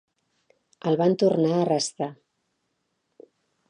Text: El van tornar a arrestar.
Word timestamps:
El 0.93 0.97
van 1.03 1.15
tornar 1.25 1.53
a 1.59 1.61
arrestar. 1.69 2.11